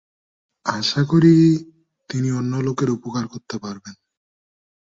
[0.65, 1.33] আশা করি,
[2.09, 3.95] তিনি অন্য লোকের উপকার করতে পারবেন।